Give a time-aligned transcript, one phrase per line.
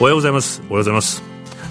[0.00, 0.60] おはようございます。
[0.62, 1.22] おはようございます。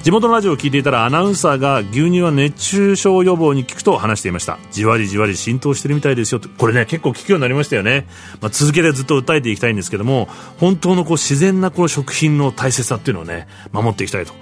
[0.02, 4.60] 地元のラジオを聞いていたらアナウンサーが牛乳は熱中症予防に効くと話していました。
[4.72, 6.40] じわりじわり浸透してるみたいですよ。
[6.58, 8.08] これね結構聞くようになりましたよね、
[8.40, 14.34] まあ、続けてずっと訴えていきたいんですけども本当のこう自然なこの食品の大切さっていうのをね守っていきたいと。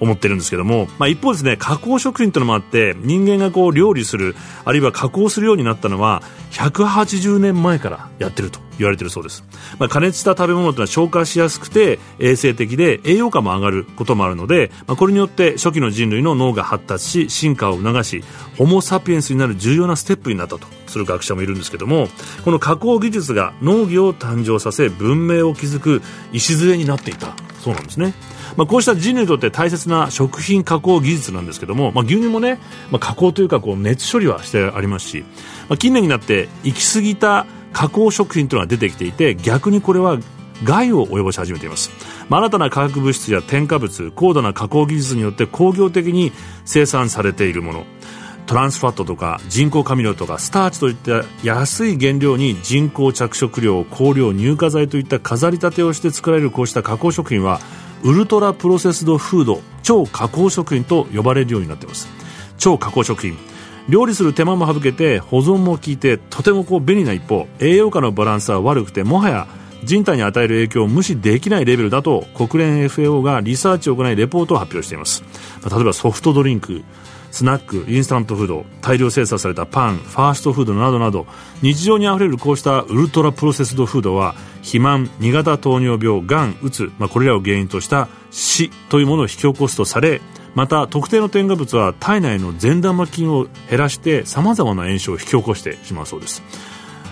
[0.00, 6.22] 思ってるんですけども、まあ、一方ですね加工食品というのもあって人間がこう料理するあるいは加工するようになったのは
[6.52, 9.44] 180年前からやってると言われてるそうです、
[9.78, 18.22] まあ、加熱した食べ物というのは消化しやすくて衛生的で栄養価も上がることもあるので、まあ、これによって初期の人類の脳が発達し進化を促し
[18.58, 22.08] ホモ・サピエンスになる重要なステップになったとする学者もいるんですけども
[22.44, 26.02] この加工技術が農業を誕生させ文明を築く
[26.32, 27.45] 礎になっていた。
[27.66, 28.14] そうなんですね。
[28.56, 32.60] まあ、こうした人類にとって大切な食品加工技術なんですけども、まあ、牛乳もね、
[32.92, 35.24] まあ、加工というかこう熱処理はしてありますし、
[35.68, 40.20] まあ、近年になって行き過ぎた加工食品というのが出てきていて逆にこれは
[40.62, 41.90] 害を及ぼし始めています、
[42.28, 46.30] まあ、新たな化学物質や添加物高度な加工技術によって工業的に
[46.64, 47.84] 生産されているもの。
[48.46, 57.60] トランスファットとか人工甘味料とかスターチといった安い原料に人工着色料香料乳化剤といった飾り立てをして作られるこうした加工食品は
[58.02, 62.08] ultra-processed food 超加工食品と呼ばれるようになっています。
[62.58, 63.36] 超加工食品
[63.88, 69.46] 料理する手間も省けて保存も効いてとてもこう便利な一方栄養価のバランスは悪くてもはや
[69.84, 75.22] 人体に与える影響を無視できないレベルだと国連 FAO がリサーチを行いレポートを発表しています。
[75.68, 76.82] 例えばソフトドリンク。
[77.30, 81.26] スナックインスタントフード大量生産されたパンファーストフードなどなど
[81.62, 90.20] 日常にあふれるこうした ultra-processed food は肥満2型糖尿病がんうつ、まあ、これらを原因とした死というものを引き起こすとされ
[90.54, 96.42] また特定の添加物は体内の善玉菌を減らしてさまざまな炎症を引き起こしてしまうそうです。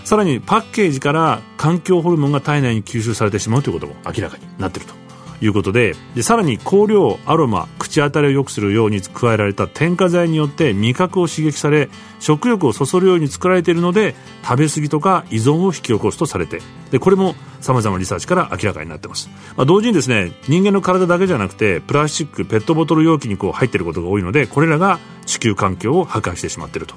[0.05, 5.03] さらにパッケージから環境ホルモンが体内に吸収されてしまうということも明らかになっていると。
[5.47, 11.88] いうことででさらに香料アロマ口当たりを良くするように加えられた添加剤によって味覚を刺激され
[12.21, 16.60] 食欲をそそるように作られているので食べ過ぎとか依存を引き起こすとされて。
[16.91, 17.34] でこれも
[17.65, 26.95] さまざまなリサーチから明らかになってます、まあ、同時にですね人間の体だけじゃなくてプラスチックペットボトル容器にこう入っていることが多いのでこれらが地球環境を破壊してしまっていると。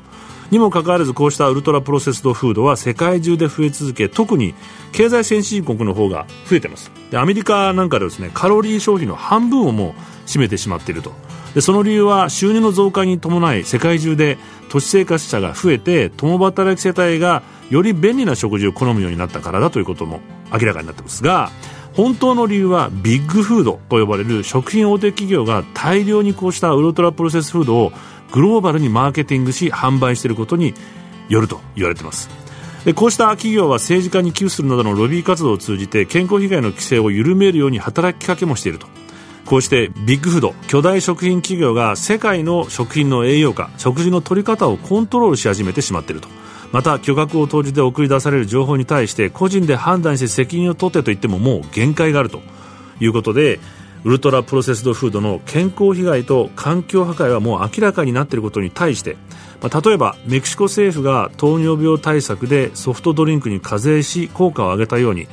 [0.51, 4.53] にもかかわらずこうしたウルトラプロセスドフードは世界中で増え続け特に
[4.93, 6.91] 経済先進国の方が増えています。
[7.11, 9.93] でアメリカなんかでですねカロリー消費の半分をもう
[10.25, 11.13] 占めてしまっていると。
[11.53, 14.37] でその理由は収入の増加に伴い世界中で
[14.69, 21.51] 都市生活者が増えて共働き世帯がより便利な食事を好むようになったからだということも明らかになってますが
[21.95, 27.91] 本当の理由はビッグフードと呼ばれる食品大手企業が大量にこうしたウルトラプロセスフードを
[28.31, 30.73] グローバルにマーケティングし販売していることに
[31.27, 32.29] よると言われています。
[32.85, 38.87] でこうした企業は政治家に寄付するなどのロビー活動を通じて健康被害の規制を緩めるように働きかけもしていると。
[39.47, 46.27] こうしてビッグフード巨大食品企業が世界の食品の栄養価食事の取り方をコントロールし始めてしまっていると。
[46.73, 52.41] また巨額を投じて送り出される情報に対して個人で判断して責任を取ってと言ってももう限界があると
[52.99, 53.61] いうことで
[54.03, 59.17] ウルトラプロセスドフードの健康被害と環境破壊はもう明らかになっていることに対して、
[59.61, 65.27] まあ、例えばメキシコ政府が糖尿病対策でソフトドリンクに課税し効果を上げたように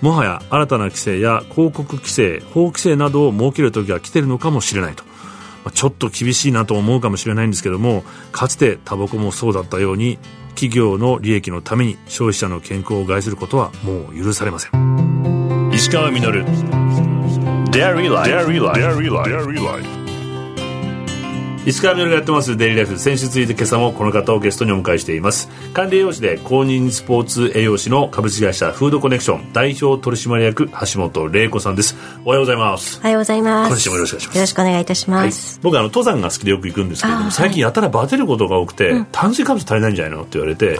[0.00, 5.12] もはや新たな規制や広告規制法規制などを設ける時が来ているのかもしれないと、ま
[5.66, 10.18] あ、ちょっと厳しいなと思うかもしれないんですけどもかつてタバコもそうだったように
[10.50, 16.44] 企業の利益のために消費者の健康を害することはもう許されません石川稔
[17.70, 18.28] Dairy Life.
[18.28, 18.80] Dairy Life.
[18.80, 19.97] Dairy Life.
[21.66, 22.56] 石川みがやってます？
[22.56, 22.98] デイリーライフ。
[22.98, 25.50] 先週続いて今朝もこの方をゲストにお迎えしています。
[25.74, 29.52] 管理栄養士で公認スポーツ栄養士の株式会社フードコネクション。
[29.52, 31.94] 代表取締役橋本玲子さんです。
[32.24, 33.00] おはようございます。
[33.00, 33.68] おはようございます。
[33.68, 34.36] 今週もよろしくお願いします。
[34.36, 40.22] よろしくお願いいたします、はい、僕あの登山が好きでよく行くんですけれども最近やたらバテることが多くて、うん、炭水化物足りないんじゃないの？
[40.22, 40.78] って言われて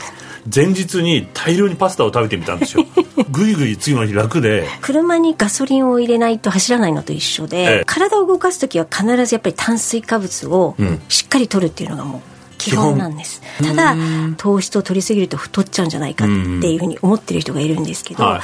[0.54, 2.86] 前日に大量にパスタを食べてみたんですよ
[3.30, 4.68] ぐいぐい次の日楽で。
[4.80, 10.76] 車にガソリンを入れないと走らないのと一緒で、ええ、体を動かす時は必ずやっぱり炭水化物を
[11.08, 12.20] しっかり取るっていうのがもう
[12.58, 13.40] 基本なんです。
[13.62, 13.96] ただ
[14.36, 18.38] 糖質を取りすぎると太っちゃうんじゃないかっていうふうに思ってる人がいるんですけど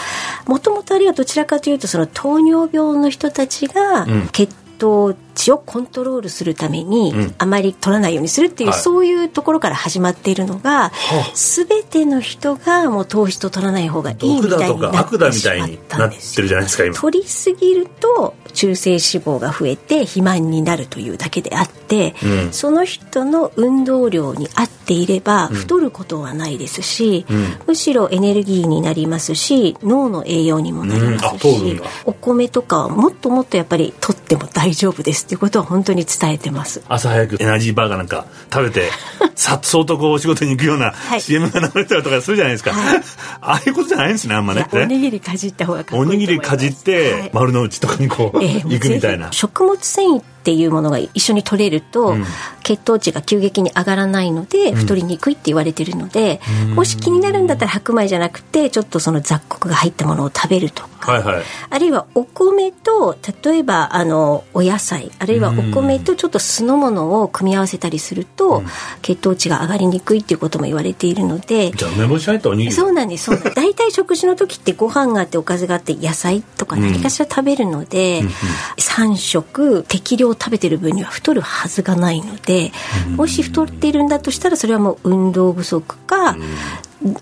[0.47, 10.93] もともとあれはどちらかというとその糖尿病の人たちが血糖値をコントロールするために、あまり取らないようにするっていう、はい、そういうところから始まっているのが、
[11.35, 16.93] すべ、ての人がもう糖質を取らない方がいいみたいになってしまったんですよ。
[16.95, 36.83] 取りすぎると中性脂肪が増えて肥満になるというだけであって、うん、その人の運動量に合っていれば太ることはないですし、うん、むしろエネルギーになりますし脳の栄養にもなりますし、お米とかはもっともっとやっぱり取っても大丈夫ですっていうことは本当に伝えてます。
[36.89, 38.91] 朝早くエナジーバーガーなんか食べて
[39.35, 43.03] さっそうとこうお仕事に行くような CM が流れたりとかするじゃないですか、はい、
[43.41, 44.67] ああいうことじゃないんですねあんまね。
[44.73, 49.33] おにぎりかじった方がおにぎりかじって、丸の内とかにこう、えー、行くみたいな。
[49.33, 52.25] 食物繊維っていうものが一緒に取れると、うん、
[52.63, 68.67] 血糖値が急激に上がらないので、太りにくいって言われてるので、うん、もし気になるんだったら白米じゃなくてちょっとその雑穀が入ったものを食べるとか、はいはい、あるいはお米と例えばあのお野菜あるいはお米とちょっと酢の物を組み合わせたりすると、うん、
[69.01, 72.73] 血糖値が上がりにくいっていうことも言われているのでじゃあ梅干し入ったおにぎり。
[72.73, 73.55] そうなんですそうなんです。
[73.57, 78.29] 大体食事の時ってご飯があっておかずがあって野菜とか何かしら食べるので、うん、
[78.77, 82.73] 3食適量食べてる分には太るはずがないので、
[83.17, 86.37] もし太っているんだとしたらそれはもう運動不足か、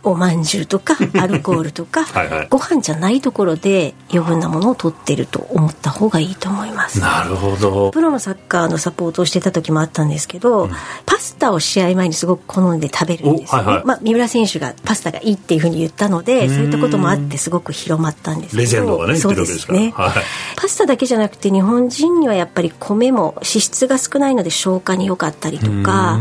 [0.02, 7.00] おまんじゅうとか アルコールとかはい、はい、ご飯じゃないところで余分なものを取ってると思った方がいいと思います。
[7.00, 7.90] なるほど。
[7.90, 10.70] プロのサッカーのサポートをしてた時もあったんですけど、うん、
[11.06, 18.60] パスタを試合前にすごく好んで食べるんですよね、はいはい、まあ、三浦選手がパスタがいいっていうふうに言ったのでそういったこともあってすごく広まったんですけど。
[18.62, 20.12] レジェンドがねそうですね、はい、
[20.56, 26.18] パスタだけじゃなくて日本人にはやっぱり米も脂質が少ないので消化に良かったりとかあ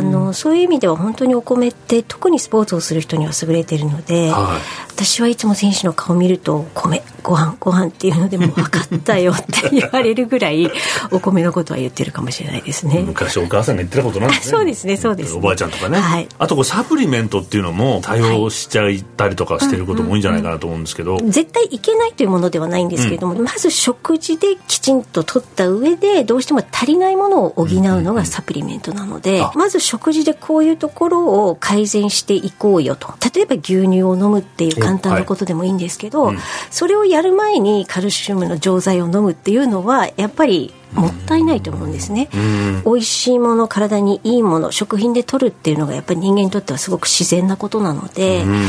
[0.00, 10.70] のそういう意味では本当にお米って特にスポーツをする人には優れてるので、はい、私はいつも選手の顔を見ると米ご飯ご飯っていうのでも分かったよって言われるぐらい
[11.12, 13.04] お米のことは言ってるかもしれないですね。
[13.06, 14.50] 昔お母さんが言ってたことなんですね。
[14.56, 27.66] そうですねそうです、ね、おばあちゃんとかね、はい、あとこうサプリメントっていうのも対応しちゃったりとかしてることも多いんじゃないかなと思うんですけど、うんうんうん、絶対いけないというものではないんですけれども、うん、まず食事できちんと取った上でどうしても足りないものを補う
[28.02, 33.14] のがサプリメントなので、うんうん、まず食事でこういうところを改善していこうよと。
[33.34, 36.36] 例えば牛乳を飲むっていう簡単なことでもいいんですけど、はい。
[36.36, 48.66] うん、それをやる前にカルシウムの錠剤を飲むっていうのはやっぱりもったいないと思うんですね、うん、美味しいもの体にいいもの食品で取るっていうのがやっぱり人間にとってはすごく自然なことなので、うん、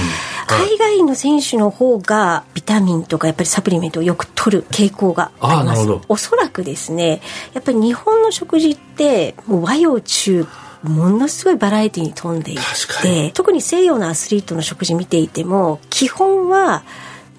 [0.48, 5.88] 海外の選手の方がビタミンとかやっぱりサプリメントをよく取る傾向があります。
[6.08, 7.22] おそらくですね
[7.54, 10.46] やっぱり日本の食事ってもう和洋中
[10.84, 16.84] ものすごいバラエティに富んでいて特に西洋のアスリートの食事見ていても基本は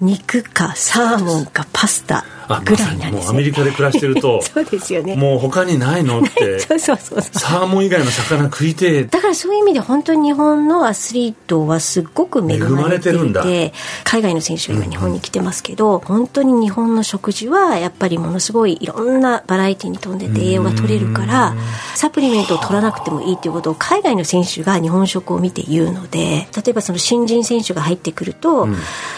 [0.01, 2.25] 肉かサーモンかパスタ
[2.65, 5.15] ぐらいなんですよ、ね、アメリカで暮らしてると そうですよね。
[5.15, 6.19] もう他にないの？
[6.19, 6.59] って。
[6.67, 21.55] そうそうそうサーモン以外の魚食いてだからそういう意味で本当に日本のアスリートはすごく恵まれていて海外の選手が今日本に来てますけど、うん、本当に日本の食事はやっぱりものすごいいろんなバラエティーに富んでて栄養が取れるから
[21.95, 28.77] サプリメントを取らなくてもいいということを海外の選手が日本食を見て言うので例えばその新人選手が入ってくると、うん、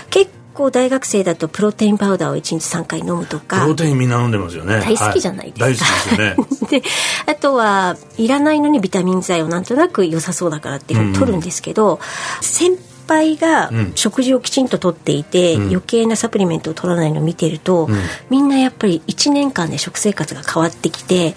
[0.10, 3.62] 結構構大学生だとプロテインパウダーを1日3回飲むとか。
[3.62, 4.80] プロテインみんな飲んでますよね。
[4.80, 5.52] 大好きじゃない。
[5.52, 6.82] ですか、はい、大好きですよね。
[6.82, 6.84] で
[7.32, 12.00] あとはいらないのにビタミン剤をなんとなく良さそうだからっていうふうに取るんですけど、うん、
[12.42, 17.96] 先輩が食事をきちんととっていて、うん、余計なサプリメントを取らないのを見てると、うん、
[18.30, 21.36] みんなやっぱり1年間で食生活が変わってきて、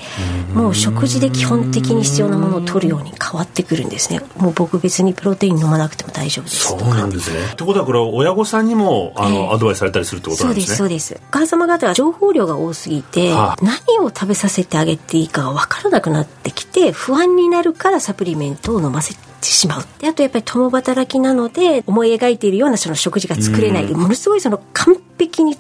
[0.54, 4.20] もう食事で基本的に必要なものを取るように変わってくるんですね。
[4.37, 6.68] もう僕別にプロテイン飲まなくても大丈夫です。
[6.68, 7.40] そうなんですね。
[7.52, 10.76] ってことはこれ親御さんにもあの、えー、アドバイスされたりするってことなんですね。
[10.76, 11.26] そうですそうです。
[11.28, 19.14] お母様方は情報量が多すぎて、はあ、何を食べさせてあげていいかが分からなくなってきて不安になるからサプリメントを飲ませ
[19.46, 19.84] てしまう。
[19.98, 25.54] であとやっぱり共働きなので思い描いているようなその食事が作れない、ものすごいその完璧に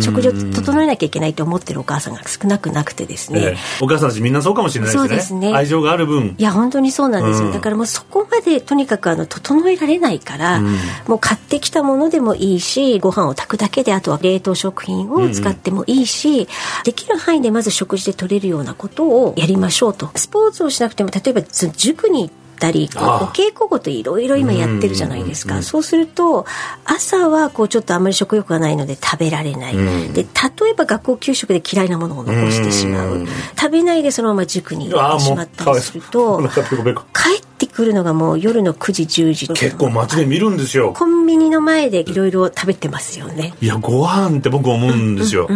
[0.00, 5.08] 食事を整えなきゃいけないと思ってるお母さんが少なくなくてですね、えー、お母さんたちみんなそうかもしれないですね。
[5.08, 5.52] そうですね。
[5.54, 6.34] 愛情がある分。
[6.38, 10.60] いや本当にそうなんですよ、だからもうそこまでとにかくあの整えられないから、
[11.06, 16.48] もう買ってきたものでもいいしご飯を炊くだけであとは冷凍食品を使ってもいいし、
[16.84, 20.10] できる範囲でまず食事で取れるようなことをやりましょうと。
[20.14, 25.62] スポーツをしなくても例えば塾に行ってったりお稽古ごといろいろ今やってるじゃないですか。
[25.62, 26.46] そうすると
[26.84, 29.76] 朝はこうちょっとあんまり食欲がないので食べられない、
[30.12, 33.26] で例えば学校給食で嫌いなものを残してしまう。
[33.58, 40.92] 食べないでそのまま塾に行ってしまったりすると帰ってくるのがもう夜の9時10時結構街で見るんですよ。
[40.92, 43.54] コンビニの前でいろいろ食べてますよね。
[43.60, 45.48] いやご飯って僕思うんですよ。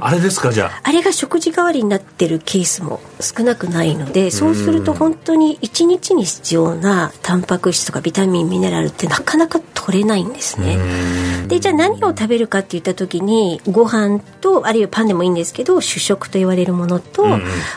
[0.00, 0.80] あれですかじゃあ？
[0.82, 10.78] あれが食事代わりになってるケースも少なくないのでそうすると本当に1日に必要なタンパク質とかビタミンミネラルってなかなか取れないんですね。
[11.46, 17.24] でじゃあ何を食べるかって言った時にご飯とあるいはパンでもいいんですけど主食と言われるものと、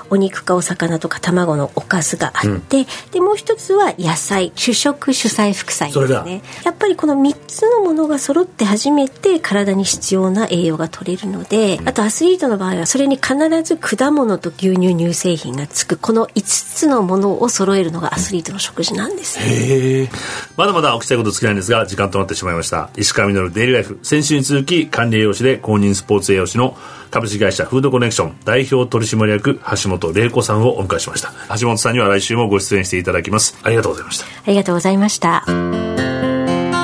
[0.10, 6.42] お肉かお魚とか卵のおかずがあって、でもう一つは野菜主食主菜副菜ですね。
[6.64, 15.98] やっぱりこの3つのものが揃って初めて体に必要な栄養が取れるのであとアスリートの場合はそれに必ず果物と牛乳乳製品がつく。
[15.98, 20.10] この5つのものを揃えるのがアスリートの食事なんですへえ。
[20.56, 22.90] まだまだお聞きしたいこと尽きないんですが時間となってしまいました。
[22.96, 24.00] 石川稔デイリーライフ。
[24.04, 26.78] 先週に続き管理栄養士で公認スポーツ栄養士の
[27.12, 31.34] 株式会社フードコネクション代表取締役橋本玲子さんをお迎えしました。
[31.60, 33.58] 橋本さんには来週もご出演していただきます。
[33.64, 34.26] ありがとうございました。
[34.26, 35.44] ありがとうございました。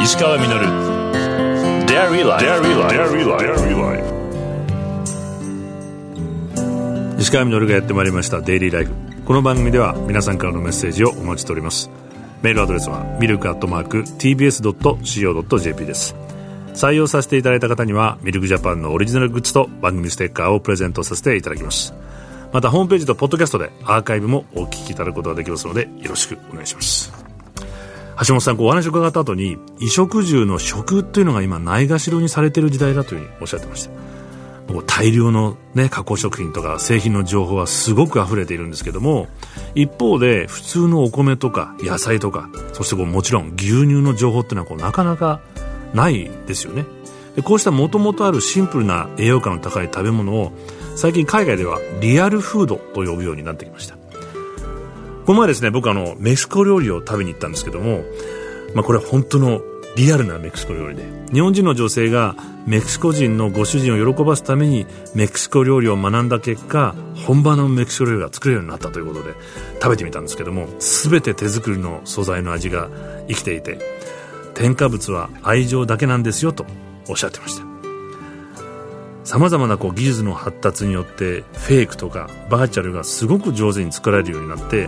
[0.04, 0.46] 石川稔。
[1.86, 2.46] Dairy Life.
[2.46, 2.76] Dairy
[3.28, 4.16] Life.
[7.20, 8.94] 石川稔がやってまいりましたデイリーライフ
[9.26, 11.90] この番組では皆さんからのメッセージをお待ちしております。
[12.46, 16.16] メールアドレスはミルクアットマーク TBS.CO.JP です
[16.76, 21.94] 採用させていただいた方にはミルクジャパンのオリジナルグッズと番組ステッカーをプレゼントさせていただきます。
[22.52, 27.14] またホームページとポッドキャストでアーカイブもお聞きいただくことができますのでよろしくお願いします。
[28.28, 33.92] 橋本さんお話を伺った後に衣食住の食っていうのが今ないがしろにされている時代だというふうにおっしゃってました。
[34.88, 39.28] 大量の、ね、加工食品とか製品の情報はすごく溢れているんですけども
[39.76, 45.40] 一方で普通のお米とか野菜とかそしてこうもちろん牛乳の情報っていうのはこうなかなか
[45.96, 46.86] ないですよね。
[47.36, 50.52] でこうしたもともとあるシンプルな栄養価の高い食べ物を
[50.96, 53.96] 最近海外ではリアルフードと呼ぶようになってきました。
[55.26, 58.04] この前ですね僕あのメキシコ料理を食べに行ったんですけども、
[58.76, 59.62] まあ、これは本当の
[59.96, 62.36] リアルなメキシコ料理で日本人の女性が
[62.68, 64.86] メキシコ人のご主人を喜ばすために
[65.16, 66.94] メキシコ料理を学んだ結果
[67.26, 69.34] 本場のメキシコ料理が作れるようになったということで
[69.82, 72.90] 食べてみたんですけども全て手作りの素材の味が
[73.28, 73.80] 生きていて
[74.56, 76.66] 添加物は愛情だけなんですよと
[77.08, 77.66] おっしゃってました。
[79.26, 84.88] さまざまなこう技術の発達によってフェイクとかバーチャルがすごく上手に作られるようになって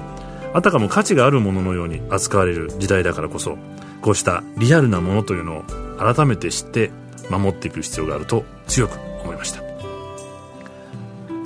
[0.53, 3.57] あたかも価値があるもののように扱われる時代だからこそ
[4.01, 5.63] こうしたリアルなものというのを
[5.97, 6.91] 改めて知って
[7.31, 9.63] 守っていく必要があると強く思いました。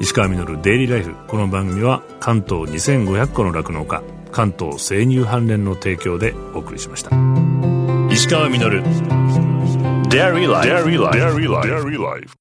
[0.01, 7.30] 石川稔デイリーライフこの番組は関東2500個の酪農家関東生乳関連の提供でお送りしました。
[8.10, 8.82] 石川稔
[10.08, 10.68] Dairy Life.
[10.68, 11.68] Dairy Life.
[11.68, 12.39] Dairy Life.